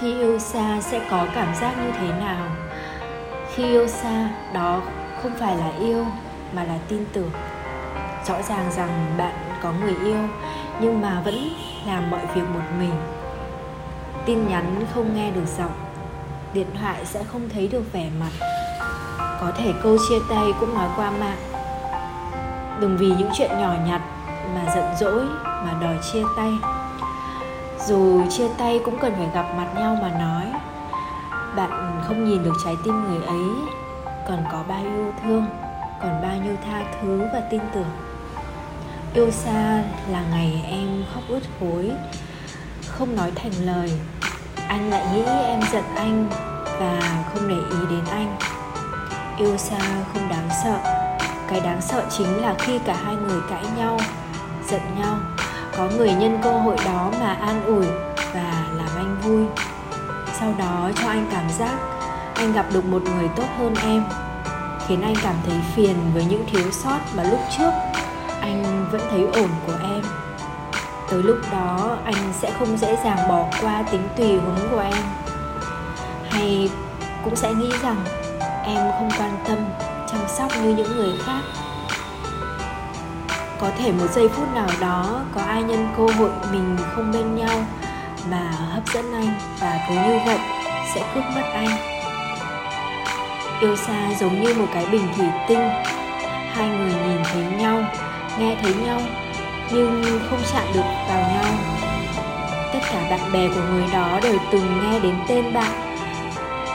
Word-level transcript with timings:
khi 0.00 0.18
yêu 0.18 0.38
xa 0.38 0.80
sẽ 0.80 1.00
có 1.10 1.26
cảm 1.34 1.54
giác 1.54 1.74
như 1.84 1.92
thế 2.00 2.08
nào? 2.08 2.46
Khi 3.54 3.64
yêu 3.64 3.88
xa 3.88 4.30
đó 4.52 4.80
không 5.22 5.32
phải 5.40 5.56
là 5.56 5.72
yêu, 5.78 6.06
mà 6.52 6.64
là 6.64 6.74
tin 6.88 7.04
tưởng. 7.12 7.30
Rõ 8.26 8.42
ràng 8.48 8.72
rằng 8.72 9.14
bạn 9.18 9.34
có 9.62 9.72
người 9.72 9.94
yêu, 10.04 10.18
nhưng 10.80 11.00
mà 11.00 11.20
vẫn 11.24 11.34
làm 11.86 12.10
mọi 12.10 12.20
việc 12.34 12.42
một 12.54 12.60
mình. 12.78 12.94
Tin 14.26 14.48
nhắn 14.48 14.84
không 14.94 15.14
nghe 15.14 15.30
được 15.30 15.46
giọng. 15.58 15.72
Điện 16.54 16.66
thoại 16.80 17.04
sẽ 17.04 17.24
không 17.24 17.48
thấy 17.48 17.68
được 17.68 17.92
vẻ 17.92 18.08
mặt. 18.20 18.46
Có 19.40 19.52
thể 19.56 19.72
câu 19.82 19.96
chia 20.08 20.18
tay 20.30 20.52
cũng 20.60 20.74
nói 20.74 20.88
qua 20.96 21.10
mạng. 21.10 21.38
Đừng 22.80 22.96
vì 22.96 23.06
những 23.06 23.30
chuyện 23.34 23.50
nhỏ 23.50 23.74
nhặt 23.86 24.00
mà 24.54 24.74
giận 24.74 24.84
dỗi 25.00 25.24
mà 25.42 25.72
đòi 25.80 25.96
chia 26.12 26.22
tay 26.36 26.79
dù 27.86 28.26
chia 28.30 28.48
tay 28.58 28.80
cũng 28.84 28.98
cần 28.98 29.14
phải 29.16 29.28
gặp 29.34 29.46
mặt 29.56 29.66
nhau 29.74 29.96
mà 30.02 30.08
nói. 30.08 30.60
Bạn 31.56 32.02
không 32.06 32.24
nhìn 32.24 32.44
được 32.44 32.54
trái 32.64 32.74
tim 32.84 33.04
người 33.04 33.26
ấy, 33.26 33.48
còn 34.28 34.44
có 34.52 34.62
bao 34.68 34.82
yêu 34.82 35.12
thương, 35.22 35.46
còn 36.02 36.22
bao 36.22 36.36
nhiêu 36.44 36.56
tha 36.66 36.84
thứ 37.00 37.28
và 37.32 37.40
tin 37.50 37.60
tưởng. 37.74 37.90
Yêu 39.14 39.30
xa 39.30 39.82
là 40.08 40.22
ngày 40.30 40.64
em 40.70 41.04
khóc 41.14 41.22
ướt 41.28 41.42
gối, 41.60 41.90
không 42.86 43.16
nói 43.16 43.32
thành 43.36 43.52
lời. 43.64 43.92
Anh 44.68 44.90
lại 44.90 45.06
nghĩ 45.14 45.22
em 45.22 45.60
giận 45.72 45.84
anh 45.96 46.28
và 46.80 47.24
không 47.32 47.48
để 47.48 47.54
ý 47.54 47.86
đến 47.90 48.04
anh. 48.10 48.36
Yêu 49.36 49.56
xa 49.56 49.78
không 50.12 50.28
đáng 50.28 50.48
sợ, 50.64 50.78
cái 51.48 51.60
đáng 51.60 51.80
sợ 51.80 52.04
chính 52.10 52.42
là 52.42 52.54
khi 52.58 52.78
cả 52.78 52.96
hai 53.04 53.14
người 53.16 53.40
cãi 53.50 53.64
nhau, 53.76 53.98
giận 54.68 54.80
nhau 54.98 55.16
có 55.80 55.88
người 55.96 56.12
nhân 56.12 56.38
cơ 56.42 56.52
hội 56.52 56.76
đó 56.84 57.12
mà 57.20 57.34
an 57.34 57.64
ủi 57.64 57.86
và 58.34 58.64
làm 58.76 58.88
anh 58.96 59.16
vui. 59.22 59.44
Sau 60.40 60.54
đó 60.58 60.90
cho 61.00 61.08
anh 61.08 61.26
cảm 61.32 61.50
giác 61.58 61.78
anh 62.34 62.52
gặp 62.52 62.66
được 62.72 62.84
một 62.84 63.02
người 63.02 63.28
tốt 63.36 63.46
hơn 63.58 63.74
em, 63.82 64.04
khiến 64.86 65.02
anh 65.02 65.14
cảm 65.22 65.34
thấy 65.46 65.54
phiền 65.74 65.96
với 66.14 66.24
những 66.24 66.44
thiếu 66.52 66.70
sót 66.70 66.98
mà 67.14 67.22
lúc 67.22 67.40
trước 67.58 67.70
anh 68.40 68.88
vẫn 68.92 69.00
thấy 69.10 69.20
ổn 69.42 69.48
của 69.66 69.74
em. 69.82 70.02
Tới 71.10 71.22
lúc 71.22 71.38
đó, 71.52 71.96
anh 72.04 72.32
sẽ 72.40 72.52
không 72.58 72.78
dễ 72.78 72.96
dàng 73.04 73.28
bỏ 73.28 73.44
qua 73.60 73.82
tính 73.90 74.08
tùy 74.16 74.28
hứng 74.28 74.68
của 74.70 74.80
em. 74.80 75.04
Hay 76.30 76.70
cũng 77.24 77.36
sẽ 77.36 77.52
nghĩ 77.52 77.70
rằng 77.82 78.04
em 78.64 78.90
không 78.98 79.10
quan 79.18 79.32
tâm, 79.48 79.58
chăm 80.12 80.20
sóc 80.38 80.52
như 80.62 80.74
những 80.74 80.96
người 80.96 81.12
khác 81.26 81.40
có 83.60 83.70
thể 83.78 83.92
một 83.92 84.06
giây 84.14 84.28
phút 84.28 84.54
nào 84.54 84.68
đó 84.80 85.20
có 85.34 85.40
ai 85.40 85.62
nhân 85.62 85.88
cơ 85.96 86.06
hội 86.18 86.30
mình 86.52 86.76
không 86.94 87.12
bên 87.12 87.36
nhau 87.36 87.64
mà 88.30 88.52
hấp 88.74 88.82
dẫn 88.94 89.12
anh 89.12 89.34
và 89.60 89.78
cứ 89.88 89.94
như 89.94 90.18
vậy 90.26 90.38
sẽ 90.94 91.02
cướp 91.14 91.24
mất 91.34 91.42
anh. 91.54 91.68
Yêu 93.60 93.76
xa 93.76 94.08
giống 94.20 94.42
như 94.42 94.54
một 94.54 94.66
cái 94.74 94.86
bình 94.86 95.08
thủy 95.16 95.26
tinh, 95.48 95.68
hai 96.52 96.68
người 96.68 96.92
nhìn 96.92 97.22
thấy 97.32 97.42
nhau, 97.42 97.82
nghe 98.38 98.56
thấy 98.62 98.74
nhau, 98.74 99.00
nhưng 99.70 100.20
không 100.30 100.40
chạm 100.52 100.64
được 100.74 100.86
vào 101.08 101.20
nhau. 101.20 101.52
Tất 102.72 102.80
cả 102.92 103.06
bạn 103.10 103.32
bè 103.32 103.48
của 103.48 103.62
người 103.72 103.84
đó 103.92 104.20
đều 104.22 104.38
từng 104.52 104.80
nghe 104.82 105.00
đến 105.00 105.14
tên 105.28 105.52
bạn, 105.52 105.72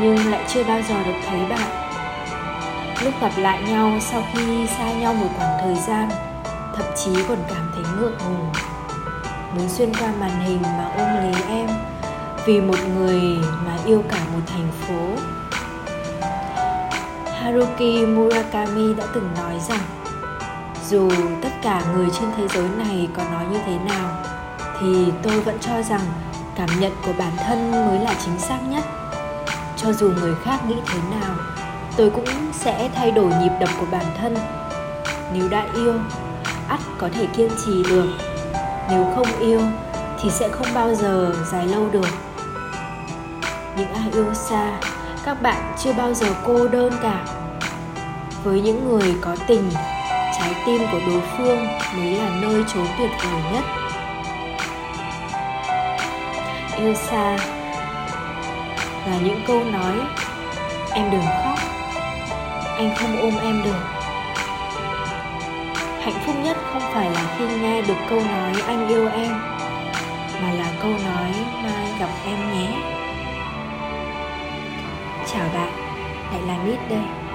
nhưng 0.00 0.30
lại 0.30 0.40
chưa 0.48 0.64
bao 0.64 0.80
giờ 0.88 0.94
được 1.06 1.18
thấy 1.28 1.40
bạn. 1.50 1.68
Lúc 3.04 3.14
gặp 3.20 3.32
lại 3.36 3.62
nhau 3.68 3.92
sau 4.00 4.22
khi 4.32 4.66
xa 4.66 4.92
nhau 4.92 5.14
một 5.14 5.28
khoảng 5.38 5.58
thời 5.62 5.74
gian 5.74 6.08
thậm 6.76 6.86
chí 6.96 7.10
còn 7.28 7.38
cảm 7.48 7.70
thấy 7.74 7.84
ngượng 7.98 8.18
ngùng. 8.18 8.52
Muốn 9.54 9.68
xuyên 9.68 9.94
qua 9.94 10.08
màn 10.20 10.40
hình 10.44 10.62
mà 10.62 10.90
ôm 10.96 11.08
lấy 11.16 11.42
em 11.48 11.68
vì 12.46 12.60
một 12.60 12.78
người 12.94 13.20
mà 13.66 13.76
yêu 13.86 14.02
cả 14.08 14.18
một 14.32 14.40
thành 14.46 14.68
phố. 14.80 15.22
Haruki 17.40 18.06
Murakami 18.08 18.94
đã 18.94 19.04
từng 19.14 19.28
nói 19.36 19.60
rằng, 19.68 19.80
dù 20.88 21.10
tất 21.42 21.48
cả 21.62 21.82
người 21.94 22.06
trên 22.20 22.28
thế 22.36 22.48
giới 22.48 22.68
này 22.78 23.08
có 23.16 23.24
nói 23.32 23.44
như 23.52 23.58
thế 23.66 23.78
nào, 23.78 24.10
thì 24.80 25.12
tôi 25.22 25.40
vẫn 25.40 25.58
cho 25.60 25.82
rằng 25.82 26.00
cảm 26.56 26.68
nhận 26.80 26.92
của 27.06 27.12
bản 27.18 27.32
thân 27.46 27.70
mới 27.70 27.98
là 27.98 28.14
chính 28.24 28.38
xác 28.38 28.58
nhất. 28.68 28.84
Cho 29.76 29.92
dù 29.92 30.10
người 30.10 30.34
khác 30.44 30.58
nghĩ 30.68 30.76
thế 30.86 30.98
nào, 31.20 31.34
tôi 31.96 32.10
cũng 32.10 32.52
sẽ 32.52 32.90
thay 32.94 33.10
đổi 33.10 33.32
nhịp 33.40 33.52
đập 33.60 33.68
của 33.80 33.86
bản 33.90 34.06
thân. 34.20 34.36
Nếu 35.32 35.48
đã 35.48 35.66
yêu 35.74 35.94
ắt 36.68 36.80
có 36.98 37.08
thể 37.14 37.26
kiên 37.36 37.50
trì 37.66 37.82
được. 37.82 38.06
Nếu 38.90 39.06
không 39.14 39.40
yêu, 39.40 39.60
thì 40.22 40.30
sẽ 40.30 40.48
không 40.48 40.66
bao 40.74 40.94
giờ 40.94 41.34
dài 41.52 41.66
lâu 41.66 41.88
được. 41.92 42.08
Những 43.76 43.94
ai 43.94 44.10
yêu 44.12 44.34
xa, 44.34 44.80
các 45.24 45.42
bạn 45.42 45.74
chưa 45.78 45.92
bao 45.92 46.14
giờ 46.14 46.26
cô 46.46 46.68
đơn 46.68 46.92
cả. 47.02 47.24
Với 48.44 48.60
những 48.60 48.88
người 48.88 49.14
có 49.20 49.36
tình, 49.46 49.70
trái 50.38 50.54
tim 50.66 50.82
của 50.92 51.00
đối 51.06 51.20
phương 51.38 51.66
mới 51.96 52.12
là 52.12 52.28
nơi 52.40 52.64
trốn 52.74 52.86
tuyệt 52.98 53.10
vời 53.24 53.42
nhất. 53.52 53.64
Yêu 56.78 56.94
xa 56.94 57.36
là 59.06 59.16
những 59.22 59.40
câu 59.46 59.64
nói, 59.64 59.94
em 60.92 61.10
đừng 61.10 61.26
khóc, 61.44 61.58
anh 62.76 62.94
không 62.98 63.20
ôm 63.20 63.34
em 63.42 63.62
được 63.64 63.95
hạnh 66.06 66.22
phúc 66.26 66.36
nhất 66.44 66.56
không 66.72 66.82
phải 66.92 67.10
là 67.10 67.36
khi 67.38 67.44
nghe 67.60 67.82
được 67.82 67.96
câu 68.10 68.20
nói 68.20 68.52
anh 68.66 68.88
yêu 68.88 69.08
em 69.08 69.32
mà 70.42 70.52
là 70.52 70.72
câu 70.82 70.90
nói 70.90 71.32
mai 71.62 71.92
gặp 72.00 72.10
em 72.26 72.38
nhé 72.52 72.96
chào 75.32 75.48
bạn, 75.54 75.72
lại 76.32 76.42
là 76.46 76.64
nít 76.64 76.78
đây. 76.88 77.25